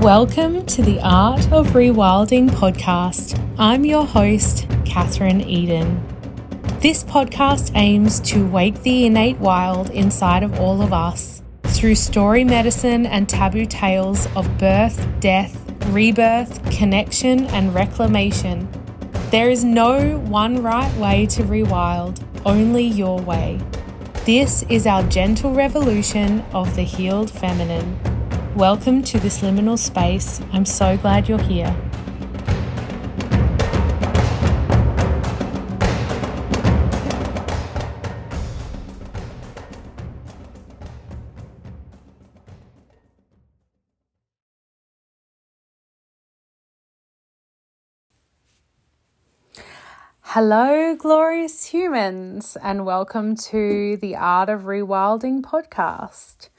Welcome 0.00 0.64
to 0.64 0.80
the 0.80 0.98
Art 1.02 1.52
of 1.52 1.72
Rewilding 1.72 2.48
podcast. 2.48 3.38
I'm 3.58 3.84
your 3.84 4.06
host, 4.06 4.66
Katherine 4.86 5.42
Eden. 5.42 6.02
This 6.80 7.04
podcast 7.04 7.72
aims 7.74 8.18
to 8.20 8.46
wake 8.46 8.80
the 8.80 9.04
innate 9.04 9.36
wild 9.36 9.90
inside 9.90 10.42
of 10.42 10.58
all 10.58 10.80
of 10.80 10.94
us 10.94 11.42
through 11.64 11.96
story 11.96 12.44
medicine 12.44 13.04
and 13.04 13.28
taboo 13.28 13.66
tales 13.66 14.26
of 14.34 14.56
birth, 14.56 15.06
death, 15.20 15.54
rebirth, 15.88 16.64
connection, 16.70 17.44
and 17.48 17.74
reclamation. 17.74 18.70
There 19.30 19.50
is 19.50 19.64
no 19.64 20.16
one 20.16 20.62
right 20.62 20.96
way 20.96 21.26
to 21.26 21.42
rewild, 21.42 22.24
only 22.46 22.84
your 22.84 23.20
way. 23.20 23.60
This 24.24 24.62
is 24.70 24.86
our 24.86 25.02
gentle 25.08 25.52
revolution 25.52 26.40
of 26.54 26.74
the 26.74 26.84
healed 26.84 27.30
feminine. 27.30 28.09
Welcome 28.60 29.02
to 29.04 29.18
this 29.18 29.40
liminal 29.40 29.78
space. 29.78 30.38
I'm 30.52 30.66
so 30.66 30.98
glad 30.98 31.30
you're 31.30 31.40
here. 31.40 31.74
Hello, 50.20 50.94
glorious 50.96 51.64
humans, 51.64 52.58
and 52.62 52.84
welcome 52.84 53.36
to 53.36 53.96
the 53.96 54.16
Art 54.16 54.50
of 54.50 54.64
Rewilding 54.64 55.40
podcast. 55.40 56.50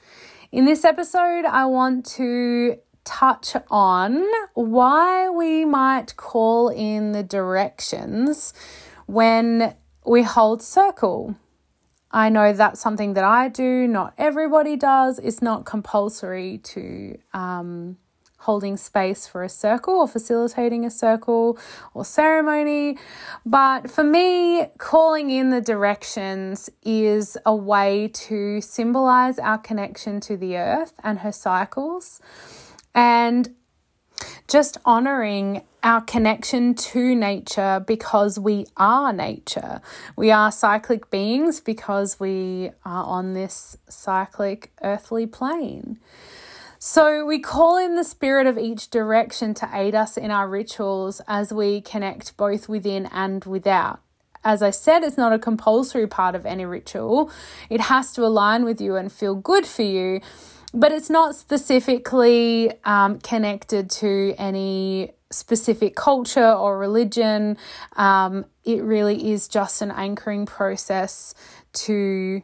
In 0.52 0.66
this 0.66 0.84
episode, 0.84 1.46
I 1.46 1.64
want 1.64 2.04
to 2.16 2.76
touch 3.04 3.56
on 3.70 4.22
why 4.52 5.30
we 5.30 5.64
might 5.64 6.14
call 6.16 6.68
in 6.68 7.12
the 7.12 7.22
directions 7.22 8.52
when 9.06 9.74
we 10.04 10.24
hold 10.24 10.60
circle. 10.60 11.36
I 12.10 12.28
know 12.28 12.52
that's 12.52 12.82
something 12.82 13.14
that 13.14 13.24
I 13.24 13.48
do, 13.48 13.88
not 13.88 14.12
everybody 14.18 14.76
does. 14.76 15.18
It's 15.18 15.40
not 15.40 15.64
compulsory 15.64 16.58
to 16.58 17.18
um, 17.32 17.96
holding 18.42 18.76
space 18.76 19.26
for 19.26 19.42
a 19.42 19.48
circle 19.48 19.94
or 19.94 20.08
facilitating 20.08 20.84
a 20.84 20.90
circle 20.90 21.58
or 21.94 22.04
ceremony. 22.04 22.98
But 23.46 23.90
for 23.90 24.04
me, 24.04 24.66
calling 24.78 25.30
in 25.30 25.50
the 25.50 25.60
directions 25.60 26.68
is 26.82 27.36
a 27.46 27.54
way 27.54 28.08
to 28.26 28.60
symbolize 28.60 29.38
our 29.38 29.58
connection 29.58 30.20
to 30.20 30.36
the 30.36 30.56
earth 30.56 30.94
and 31.02 31.20
her 31.20 31.32
cycles 31.32 32.20
and 32.94 33.54
just 34.48 34.76
honoring 34.84 35.62
our 35.82 36.00
connection 36.00 36.74
to 36.74 37.14
nature 37.14 37.82
because 37.86 38.38
we 38.38 38.66
are 38.76 39.12
nature. 39.12 39.80
We 40.16 40.30
are 40.30 40.52
cyclic 40.52 41.10
beings 41.10 41.60
because 41.60 42.20
we 42.20 42.70
are 42.84 43.04
on 43.04 43.32
this 43.32 43.76
cyclic 43.88 44.72
earthly 44.82 45.26
plane. 45.26 45.98
So 46.84 47.24
we 47.24 47.38
call 47.38 47.76
in 47.76 47.94
the 47.94 48.02
spirit 48.02 48.48
of 48.48 48.58
each 48.58 48.90
direction 48.90 49.54
to 49.54 49.70
aid 49.72 49.94
us 49.94 50.16
in 50.16 50.32
our 50.32 50.48
rituals 50.48 51.20
as 51.28 51.52
we 51.52 51.80
connect 51.80 52.36
both 52.36 52.68
within 52.68 53.06
and 53.12 53.44
without. 53.44 54.00
As 54.42 54.64
I 54.64 54.70
said, 54.70 55.04
it's 55.04 55.16
not 55.16 55.32
a 55.32 55.38
compulsory 55.38 56.08
part 56.08 56.34
of 56.34 56.44
any 56.44 56.64
ritual. 56.64 57.30
It 57.70 57.82
has 57.82 58.12
to 58.14 58.26
align 58.26 58.64
with 58.64 58.80
you 58.80 58.96
and 58.96 59.12
feel 59.12 59.36
good 59.36 59.64
for 59.64 59.82
you, 59.82 60.22
but 60.74 60.90
it's 60.90 61.08
not 61.08 61.36
specifically 61.36 62.72
um, 62.84 63.20
connected 63.20 63.88
to 64.02 64.34
any 64.36 65.12
specific 65.30 65.94
culture 65.94 66.52
or 66.52 66.80
religion. 66.80 67.58
Um, 67.94 68.44
it 68.64 68.82
really 68.82 69.30
is 69.30 69.46
just 69.46 69.82
an 69.82 69.92
anchoring 69.92 70.46
process 70.46 71.32
to 71.74 72.42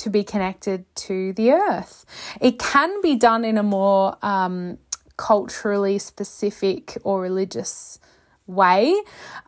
to 0.00 0.10
be 0.10 0.24
connected 0.24 0.84
to 0.94 1.32
the 1.34 1.52
earth. 1.52 2.04
It 2.40 2.58
can 2.58 3.00
be 3.02 3.16
done 3.16 3.44
in 3.44 3.58
a 3.58 3.62
more 3.62 4.16
um, 4.22 4.78
culturally 5.16 5.98
specific 5.98 6.96
or 7.02 7.20
religious 7.20 7.98
way. 8.46 9.00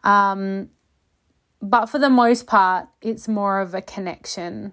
Um, 0.05 0.71
but 1.61 1.87
for 1.87 1.99
the 1.99 2.11
most 2.11 2.47
part, 2.47 2.89
it's 3.01 3.29
more 3.29 3.61
of 3.61 3.75
a 3.75 3.81
connection. 3.81 4.73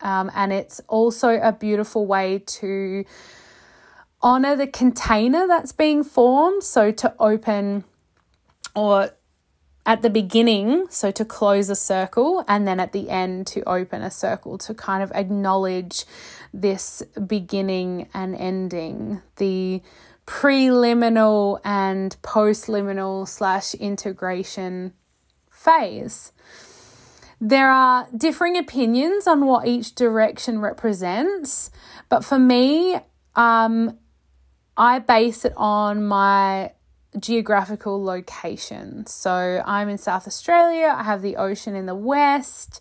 Um, 0.00 0.30
and 0.34 0.52
it's 0.52 0.80
also 0.88 1.40
a 1.40 1.52
beautiful 1.52 2.06
way 2.06 2.42
to 2.58 3.04
honor 4.20 4.56
the 4.56 4.66
container 4.66 5.46
that's 5.46 5.72
being 5.72 6.04
formed. 6.04 6.62
So 6.62 6.90
to 6.92 7.14
open 7.18 7.84
or 8.74 9.10
at 9.86 10.02
the 10.02 10.10
beginning, 10.10 10.86
so 10.88 11.10
to 11.10 11.24
close 11.24 11.68
a 11.68 11.76
circle, 11.76 12.44
and 12.48 12.66
then 12.66 12.80
at 12.80 12.92
the 12.92 13.10
end 13.10 13.46
to 13.48 13.62
open 13.68 14.02
a 14.02 14.10
circle 14.10 14.56
to 14.58 14.72
kind 14.74 15.02
of 15.02 15.12
acknowledge 15.12 16.04
this 16.52 17.02
beginning 17.26 18.08
and 18.14 18.34
ending, 18.36 19.20
the 19.36 19.82
preliminal 20.26 21.60
and 21.64 22.16
postliminal 22.22 23.28
slash 23.28 23.74
integration 23.74 24.94
phase. 25.50 26.32
There 27.40 27.70
are 27.70 28.08
differing 28.16 28.56
opinions 28.56 29.26
on 29.26 29.44
what 29.44 29.66
each 29.66 29.94
direction 29.94 30.60
represents, 30.60 31.70
but 32.08 32.24
for 32.24 32.38
me, 32.38 33.00
um, 33.34 33.98
I 34.76 34.98
base 34.98 35.44
it 35.44 35.52
on 35.56 36.04
my 36.06 36.72
geographical 37.18 38.02
location. 38.02 39.06
So 39.06 39.62
I'm 39.66 39.88
in 39.88 39.98
South 39.98 40.26
Australia, 40.26 40.94
I 40.96 41.02
have 41.04 41.22
the 41.22 41.36
ocean 41.36 41.74
in 41.74 41.86
the 41.86 41.94
west. 41.94 42.80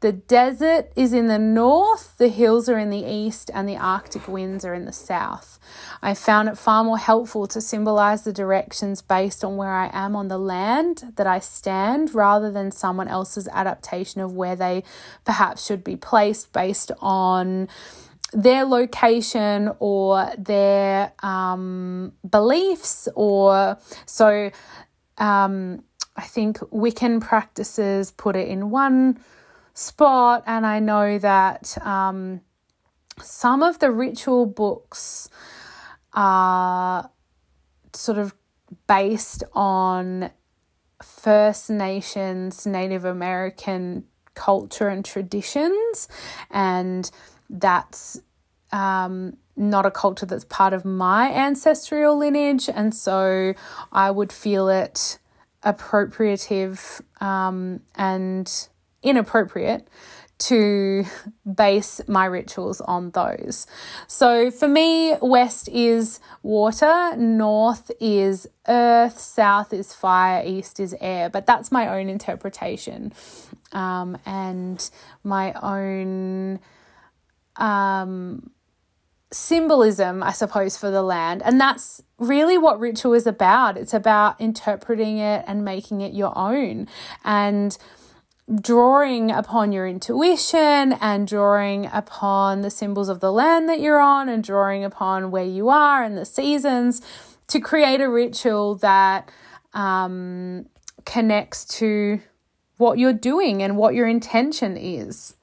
The 0.00 0.12
desert 0.12 0.92
is 0.94 1.14
in 1.14 1.26
the 1.26 1.38
north, 1.38 2.18
the 2.18 2.28
hills 2.28 2.68
are 2.68 2.78
in 2.78 2.90
the 2.90 3.04
east, 3.04 3.50
and 3.54 3.66
the 3.66 3.78
Arctic 3.78 4.28
winds 4.28 4.62
are 4.62 4.74
in 4.74 4.84
the 4.84 4.92
south. 4.92 5.58
I 6.02 6.12
found 6.12 6.50
it 6.50 6.58
far 6.58 6.84
more 6.84 6.98
helpful 6.98 7.46
to 7.46 7.62
symbolize 7.62 8.22
the 8.22 8.32
directions 8.32 9.00
based 9.00 9.42
on 9.42 9.56
where 9.56 9.72
I 9.72 9.90
am 9.94 10.14
on 10.14 10.28
the 10.28 10.38
land 10.38 11.14
that 11.16 11.26
I 11.26 11.38
stand 11.38 12.14
rather 12.14 12.50
than 12.50 12.72
someone 12.72 13.08
else's 13.08 13.48
adaptation 13.48 14.20
of 14.20 14.34
where 14.34 14.54
they 14.54 14.84
perhaps 15.24 15.64
should 15.64 15.82
be 15.82 15.96
placed 15.96 16.52
based 16.52 16.92
on 17.00 17.66
their 18.32 18.64
location 18.64 19.70
or 19.78 20.32
their 20.36 21.12
um, 21.22 22.12
beliefs, 22.28 23.08
or 23.14 23.78
so 24.04 24.50
um, 25.18 25.84
I 26.16 26.22
think 26.22 26.58
Wiccan 26.58 27.20
practices 27.20 28.10
put 28.10 28.36
it 28.36 28.48
in 28.48 28.70
one 28.70 29.18
spot, 29.74 30.42
and 30.46 30.66
I 30.66 30.80
know 30.80 31.18
that 31.18 31.76
um, 31.86 32.40
some 33.22 33.62
of 33.62 33.78
the 33.78 33.90
ritual 33.90 34.46
books 34.46 35.28
are 36.12 37.10
sort 37.92 38.18
of 38.18 38.34
based 38.86 39.44
on 39.52 40.30
First 41.02 41.70
Nations, 41.70 42.66
Native 42.66 43.04
American 43.04 44.04
culture 44.34 44.88
and 44.88 45.04
traditions, 45.04 46.08
and 46.50 47.10
that's 47.48 48.20
um, 48.72 49.36
not 49.56 49.86
a 49.86 49.90
culture 49.90 50.26
that's 50.26 50.44
part 50.44 50.72
of 50.72 50.84
my 50.84 51.32
ancestral 51.32 52.16
lineage, 52.18 52.68
and 52.68 52.94
so 52.94 53.54
I 53.92 54.10
would 54.10 54.32
feel 54.32 54.68
it 54.68 55.18
appropriative 55.62 57.00
um, 57.20 57.80
and 57.96 58.68
inappropriate 59.02 59.88
to 60.38 61.04
base 61.54 62.00
my 62.08 62.26
rituals 62.26 62.80
on 62.82 63.10
those. 63.12 63.66
So 64.06 64.50
for 64.50 64.68
me, 64.68 65.16
west 65.22 65.68
is 65.68 66.20
water, 66.42 67.16
north 67.16 67.90
is 68.00 68.46
earth, 68.68 69.18
south 69.18 69.72
is 69.72 69.94
fire, 69.94 70.44
east 70.44 70.78
is 70.78 70.94
air, 71.00 71.30
but 71.30 71.46
that's 71.46 71.72
my 71.72 71.88
own 71.88 72.10
interpretation 72.10 73.14
um, 73.72 74.18
and 74.26 74.88
my 75.24 75.54
own 75.54 76.60
um, 77.58 78.50
symbolism, 79.32 80.22
I 80.22 80.32
suppose, 80.32 80.76
for 80.76 80.90
the 80.90 81.02
land. 81.02 81.42
And 81.44 81.60
that's 81.60 82.02
really 82.18 82.58
what 82.58 82.78
ritual 82.80 83.14
is 83.14 83.26
about. 83.26 83.76
It's 83.76 83.94
about 83.94 84.40
interpreting 84.40 85.18
it 85.18 85.44
and 85.46 85.64
making 85.64 86.00
it 86.00 86.12
your 86.12 86.36
own 86.36 86.88
and 87.24 87.76
drawing 88.60 89.30
upon 89.32 89.72
your 89.72 89.86
intuition 89.88 90.92
and 91.00 91.26
drawing 91.26 91.86
upon 91.86 92.62
the 92.62 92.70
symbols 92.70 93.08
of 93.08 93.20
the 93.20 93.32
land 93.32 93.68
that 93.68 93.80
you're 93.80 94.00
on 94.00 94.28
and 94.28 94.44
drawing 94.44 94.84
upon 94.84 95.32
where 95.32 95.44
you 95.44 95.68
are 95.68 96.04
and 96.04 96.16
the 96.16 96.24
seasons 96.24 97.02
to 97.48 97.60
create 97.60 98.00
a 98.00 98.08
ritual 98.08 98.76
that 98.76 99.30
um, 99.74 100.66
connects 101.04 101.64
to 101.64 102.20
what 102.76 102.98
you're 102.98 103.12
doing 103.12 103.62
and 103.62 103.76
what 103.76 103.94
your 103.94 104.06
intention 104.06 104.76
is. 104.76 105.35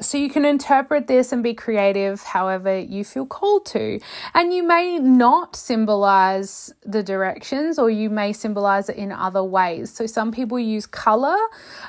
So 0.00 0.16
you 0.18 0.30
can 0.30 0.44
interpret 0.44 1.06
this 1.06 1.32
and 1.32 1.42
be 1.42 1.54
creative 1.54 2.22
however 2.22 2.78
you 2.78 3.04
feel 3.04 3.26
called 3.26 3.66
to. 3.66 4.00
And 4.34 4.52
you 4.52 4.62
may 4.62 4.98
not 4.98 5.56
symbolize 5.56 6.72
the 6.82 7.02
directions 7.02 7.78
or 7.78 7.90
you 7.90 8.10
may 8.10 8.32
symbolize 8.32 8.88
it 8.88 8.96
in 8.96 9.12
other 9.12 9.44
ways. 9.44 9.92
So 9.92 10.06
some 10.06 10.32
people 10.32 10.58
use 10.58 10.86
color. 10.86 11.36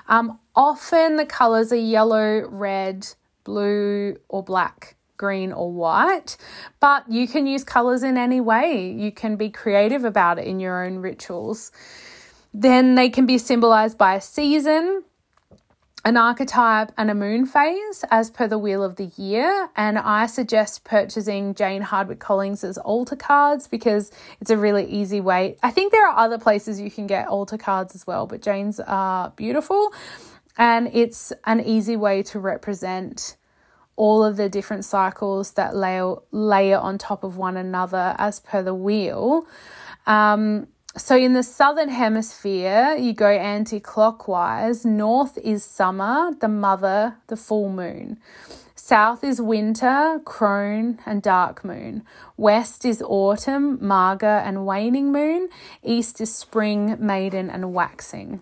Um, 0.07 0.39
often 0.55 1.15
the 1.15 1.25
colors 1.25 1.71
are 1.71 1.77
yellow, 1.77 2.47
red, 2.49 3.07
blue, 3.43 4.17
or 4.27 4.43
black 4.43 4.95
green 5.17 5.53
or 5.53 5.71
white, 5.71 6.35
but 6.79 7.07
you 7.07 7.27
can 7.27 7.45
use 7.45 7.63
colors 7.63 8.01
in 8.01 8.17
any 8.17 8.41
way. 8.41 8.91
You 8.91 9.11
can 9.11 9.35
be 9.35 9.49
creative 9.49 10.03
about 10.03 10.39
it 10.39 10.47
in 10.47 10.59
your 10.59 10.83
own 10.83 10.97
rituals. 10.97 11.71
Then 12.53 12.95
they 12.95 13.09
can 13.09 13.27
be 13.27 13.37
symbolized 13.37 13.99
by 13.99 14.15
a 14.15 14.21
season 14.21 15.03
an 16.03 16.17
archetype 16.17 16.91
and 16.97 17.11
a 17.11 17.15
moon 17.15 17.45
phase 17.45 18.03
as 18.09 18.29
per 18.29 18.47
the 18.47 18.57
wheel 18.57 18.83
of 18.83 18.95
the 18.95 19.11
year 19.17 19.69
and 19.75 19.99
i 19.99 20.25
suggest 20.25 20.83
purchasing 20.83 21.53
jane 21.53 21.81
Hardwick 21.81 22.19
collins's 22.19 22.77
altar 22.79 23.15
cards 23.15 23.67
because 23.67 24.11
it's 24.39 24.49
a 24.49 24.57
really 24.57 24.85
easy 24.85 25.21
way. 25.21 25.57
I 25.61 25.71
think 25.71 25.91
there 25.91 26.07
are 26.07 26.17
other 26.17 26.37
places 26.37 26.81
you 26.81 26.89
can 26.89 27.07
get 27.07 27.27
altar 27.27 27.57
cards 27.57 27.93
as 27.95 28.07
well 28.07 28.25
but 28.25 28.41
jane's 28.41 28.79
are 28.79 29.31
beautiful 29.35 29.93
and 30.57 30.89
it's 30.93 31.31
an 31.45 31.59
easy 31.61 31.95
way 31.95 32.23
to 32.23 32.39
represent 32.39 33.37
all 33.95 34.23
of 34.23 34.37
the 34.37 34.49
different 34.49 34.85
cycles 34.85 35.51
that 35.51 35.75
layer 35.75 36.15
layer 36.31 36.77
on 36.77 36.97
top 36.97 37.23
of 37.23 37.37
one 37.37 37.57
another 37.57 38.15
as 38.17 38.39
per 38.39 38.63
the 38.63 38.73
wheel. 38.73 39.45
Um, 40.07 40.67
so 40.97 41.15
in 41.15 41.33
the 41.33 41.43
southern 41.43 41.89
hemisphere, 41.89 42.95
you 42.99 43.13
go 43.13 43.29
anti 43.29 43.79
clockwise. 43.79 44.83
North 44.85 45.37
is 45.37 45.63
summer, 45.63 46.35
the 46.39 46.49
mother, 46.49 47.15
the 47.27 47.37
full 47.37 47.69
moon. 47.69 48.19
South 48.75 49.23
is 49.23 49.39
winter, 49.39 50.19
crone, 50.25 50.99
and 51.05 51.21
dark 51.21 51.63
moon. 51.63 52.03
West 52.35 52.83
is 52.83 53.01
autumn, 53.03 53.77
maga, 53.79 54.41
and 54.43 54.65
waning 54.65 55.11
moon. 55.11 55.49
East 55.83 56.19
is 56.19 56.35
spring, 56.35 56.97
maiden, 56.99 57.49
and 57.49 57.73
waxing. 57.73 58.41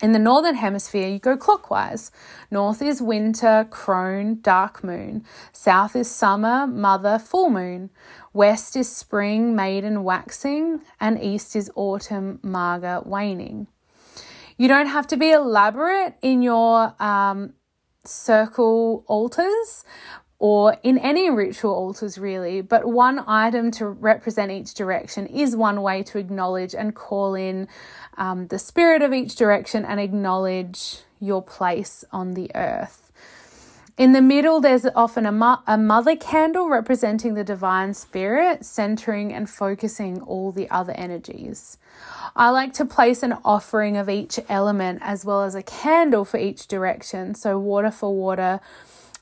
In 0.00 0.12
the 0.12 0.18
northern 0.20 0.54
hemisphere, 0.54 1.08
you 1.08 1.18
go 1.18 1.36
clockwise. 1.36 2.12
North 2.52 2.80
is 2.80 3.02
winter, 3.02 3.66
crone, 3.68 4.40
dark 4.40 4.84
moon. 4.84 5.24
South 5.52 5.96
is 5.96 6.08
summer, 6.08 6.68
mother, 6.68 7.18
full 7.18 7.50
moon. 7.50 7.90
West 8.32 8.76
is 8.76 8.94
spring, 8.94 9.56
maiden, 9.56 10.04
waxing. 10.04 10.82
And 11.00 11.20
east 11.20 11.56
is 11.56 11.70
autumn, 11.74 12.38
maga, 12.44 13.02
waning. 13.04 13.66
You 14.56 14.68
don't 14.68 14.86
have 14.86 15.08
to 15.08 15.16
be 15.16 15.30
elaborate 15.32 16.14
in 16.22 16.42
your 16.42 16.94
um, 17.02 17.54
circle 18.04 19.04
altars, 19.08 19.84
or 20.38 20.76
in 20.82 20.98
any 20.98 21.30
ritual 21.30 21.72
altars, 21.72 22.16
really, 22.16 22.60
but 22.60 22.86
one 22.86 23.24
item 23.26 23.70
to 23.72 23.86
represent 23.86 24.52
each 24.52 24.72
direction 24.74 25.26
is 25.26 25.56
one 25.56 25.82
way 25.82 26.02
to 26.04 26.18
acknowledge 26.18 26.74
and 26.74 26.94
call 26.94 27.34
in 27.34 27.66
um, 28.16 28.46
the 28.46 28.58
spirit 28.58 29.02
of 29.02 29.12
each 29.12 29.34
direction 29.34 29.84
and 29.84 29.98
acknowledge 29.98 30.98
your 31.20 31.42
place 31.42 32.04
on 32.12 32.34
the 32.34 32.50
earth. 32.54 33.08
In 33.96 34.12
the 34.12 34.22
middle, 34.22 34.60
there's 34.60 34.86
often 34.94 35.26
a, 35.26 35.32
mo- 35.32 35.58
a 35.66 35.76
mother 35.76 36.14
candle 36.14 36.68
representing 36.68 37.34
the 37.34 37.42
divine 37.42 37.94
spirit, 37.94 38.64
centering 38.64 39.32
and 39.32 39.50
focusing 39.50 40.20
all 40.22 40.52
the 40.52 40.70
other 40.70 40.92
energies. 40.92 41.78
I 42.36 42.50
like 42.50 42.72
to 42.74 42.84
place 42.84 43.24
an 43.24 43.34
offering 43.44 43.96
of 43.96 44.08
each 44.08 44.38
element 44.48 45.00
as 45.02 45.24
well 45.24 45.42
as 45.42 45.56
a 45.56 45.64
candle 45.64 46.24
for 46.24 46.38
each 46.38 46.68
direction. 46.68 47.34
So, 47.34 47.58
water 47.58 47.90
for 47.90 48.14
water, 48.14 48.60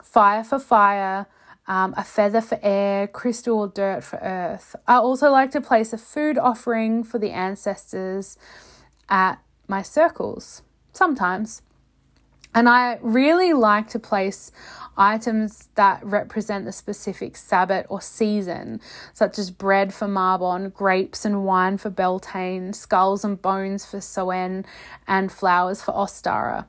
fire 0.06 0.44
for 0.44 0.58
fire, 0.58 1.26
um, 1.66 1.94
a 1.96 2.04
feather 2.04 2.40
for 2.40 2.58
air, 2.62 3.08
crystal 3.08 3.58
or 3.58 3.68
dirt 3.68 4.04
for 4.04 4.18
earth. 4.18 4.76
I 4.86 4.96
also 4.96 5.30
like 5.30 5.50
to 5.50 5.60
place 5.60 5.92
a 5.92 5.98
food 5.98 6.38
offering 6.38 7.02
for 7.02 7.18
the 7.18 7.30
ancestors 7.30 8.38
at 9.08 9.36
my 9.68 9.82
circles 9.82 10.62
sometimes. 10.92 11.62
And 12.54 12.68
I 12.68 12.98
really 13.02 13.52
like 13.52 13.88
to 13.90 13.98
place 13.98 14.50
items 14.96 15.68
that 15.74 16.02
represent 16.02 16.64
the 16.64 16.72
specific 16.72 17.36
Sabbat 17.36 17.84
or 17.90 18.00
season, 18.00 18.80
such 19.12 19.38
as 19.38 19.50
bread 19.50 19.92
for 19.92 20.08
Mabon, 20.08 20.72
grapes 20.72 21.26
and 21.26 21.44
wine 21.44 21.76
for 21.76 21.90
Beltane, 21.90 22.72
skulls 22.72 23.24
and 23.24 23.42
bones 23.42 23.84
for 23.84 24.00
Samhain, 24.00 24.64
and 25.06 25.30
flowers 25.30 25.82
for 25.82 25.92
Ostara. 25.92 26.64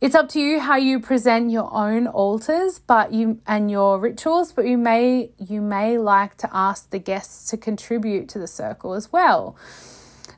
It's 0.00 0.14
up 0.14 0.28
to 0.28 0.40
you 0.40 0.60
how 0.60 0.76
you 0.76 1.00
present 1.00 1.50
your 1.50 1.74
own 1.74 2.06
altars, 2.06 2.78
but 2.78 3.12
you 3.12 3.40
and 3.48 3.68
your 3.68 3.98
rituals, 3.98 4.52
but 4.52 4.64
you 4.64 4.78
may 4.78 5.30
you 5.44 5.60
may 5.60 5.98
like 5.98 6.36
to 6.36 6.48
ask 6.52 6.90
the 6.90 7.00
guests 7.00 7.50
to 7.50 7.56
contribute 7.56 8.28
to 8.28 8.38
the 8.38 8.46
circle 8.46 8.94
as 8.94 9.12
well. 9.12 9.56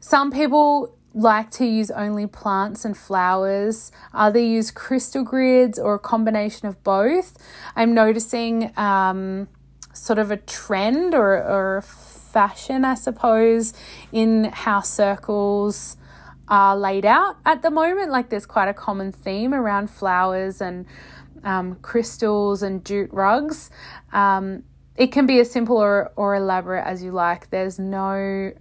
Some 0.00 0.30
people 0.30 0.96
like 1.12 1.50
to 1.50 1.66
use 1.66 1.90
only 1.90 2.26
plants 2.26 2.86
and 2.86 2.96
flowers. 2.96 3.92
Others 4.14 4.42
use 4.42 4.70
crystal 4.70 5.24
grids 5.24 5.78
or 5.78 5.92
a 5.92 5.98
combination 5.98 6.66
of 6.66 6.82
both. 6.82 7.36
I'm 7.76 7.92
noticing 7.92 8.72
um, 8.78 9.46
sort 9.92 10.18
of 10.18 10.30
a 10.30 10.38
trend 10.38 11.12
or, 11.14 11.34
or 11.34 11.76
a 11.78 11.82
fashion, 11.82 12.86
I 12.86 12.94
suppose, 12.94 13.74
in 14.10 14.44
how 14.44 14.80
circles 14.80 15.98
are 16.50 16.76
laid 16.76 17.06
out 17.06 17.36
at 17.46 17.62
the 17.62 17.70
moment. 17.70 18.10
Like 18.10 18.28
there's 18.28 18.46
quite 18.46 18.68
a 18.68 18.74
common 18.74 19.12
theme 19.12 19.54
around 19.54 19.88
flowers 19.88 20.60
and 20.60 20.84
um, 21.44 21.76
crystals 21.76 22.62
and 22.62 22.84
jute 22.84 23.12
rugs. 23.12 23.70
Um, 24.12 24.64
it 24.96 25.12
can 25.12 25.24
be 25.24 25.38
as 25.38 25.50
simple 25.50 25.78
or, 25.78 26.12
or 26.16 26.34
elaborate 26.34 26.84
as 26.84 27.02
you 27.02 27.12
like. 27.12 27.48
There's 27.50 27.78
no 27.78 28.52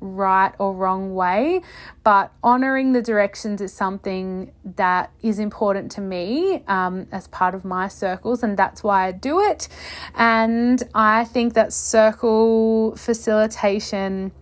right 0.00 0.52
or 0.58 0.74
wrong 0.74 1.14
way, 1.14 1.62
but 2.02 2.32
honoring 2.42 2.92
the 2.92 3.00
directions 3.00 3.60
is 3.60 3.72
something 3.72 4.52
that 4.64 5.10
is 5.22 5.38
important 5.38 5.90
to 5.92 6.00
me 6.00 6.62
um, 6.66 7.06
as 7.10 7.26
part 7.28 7.54
of 7.54 7.64
my 7.64 7.88
circles, 7.88 8.42
and 8.42 8.56
that's 8.56 8.82
why 8.82 9.06
I 9.06 9.12
do 9.12 9.40
it. 9.40 9.68
And 10.14 10.82
I 10.94 11.24
think 11.24 11.54
that 11.54 11.72
circle 11.72 12.96
facilitation 12.96 14.32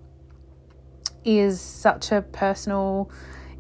is 1.25 1.61
such 1.61 2.13
a 2.13 2.23
personal, 2.23 3.11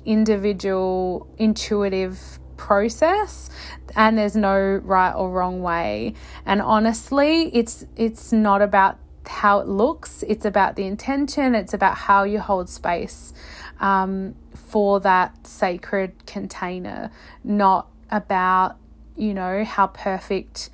individual, 0.04 1.28
intuitive 1.38 2.38
process 2.56 3.50
and 3.96 4.16
there's 4.16 4.36
no 4.36 4.80
right 4.84 5.12
or 5.12 5.30
wrong 5.30 5.62
way. 5.62 6.14
And 6.46 6.62
honestly 6.62 7.54
it's 7.54 7.84
it's 7.96 8.32
not 8.32 8.62
about 8.62 8.98
how 9.26 9.60
it 9.60 9.68
looks 9.68 10.22
it's 10.24 10.44
about 10.44 10.76
the 10.76 10.84
intention 10.84 11.54
it's 11.54 11.72
about 11.72 11.96
how 11.96 12.24
you 12.24 12.40
hold 12.40 12.68
space 12.68 13.32
um, 13.80 14.34
for 14.54 15.00
that 15.00 15.46
sacred 15.46 16.26
container 16.26 17.10
not 17.44 17.88
about 18.10 18.76
you 19.16 19.32
know 19.32 19.64
how 19.64 19.86
perfect 19.86 20.70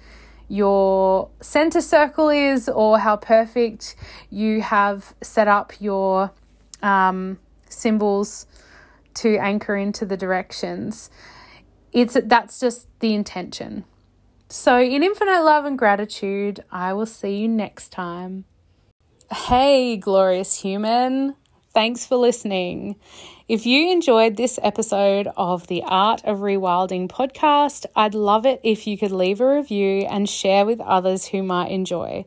your 0.49 1.29
center 1.43 1.81
circle 1.81 2.31
is 2.31 2.69
or 2.69 2.99
how 2.99 3.17
perfect 3.17 3.95
you 4.31 4.63
have 4.63 5.15
set 5.23 5.47
up 5.47 5.73
your 5.79 6.33
um, 6.83 7.39
symbols 7.69 8.47
to 9.15 9.37
anchor 9.39 9.77
into 9.77 10.07
the 10.07 10.17
directions. 10.17 11.11
It's 11.93 12.17
that's 12.25 12.61
just 12.61 12.87
the 13.01 13.15
intention. 13.15 13.85
So, 14.51 14.81
in 14.81 15.03
infinite 15.03 15.43
love 15.43 15.65
and 15.67 15.79
gratitude, 15.79 16.65
I 16.71 16.95
will 16.95 17.07
see 17.07 17.37
you 17.39 17.49
next 17.49 17.91
time. 17.91 18.45
Hey, 19.31 19.97
glorious 19.99 20.63
human. 20.63 21.37
Thanks 21.75 22.07
for 22.07 22.17
listening. 22.17 22.97
If 23.47 23.67
you 23.67 23.93
enjoyed 23.93 24.37
this 24.37 24.59
episode 24.63 25.29
of 25.37 25.67
the 25.67 25.83
Art 25.85 26.23
of 26.25 26.39
Rewilding 26.39 27.09
podcast, 27.09 27.85
I'd 27.95 28.15
love 28.15 28.47
it 28.47 28.61
if 28.63 28.87
you 28.87 28.97
could 28.97 29.13
leave 29.13 29.41
a 29.41 29.57
review 29.57 30.07
and 30.11 30.29
share 30.29 30.65
with 30.65 30.81
others 30.81 31.27
who 31.27 31.43
might 31.43 31.71
enjoy. 31.71 32.25